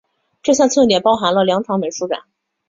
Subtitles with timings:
[0.41, 2.21] 这项庆典包含了两场美术展。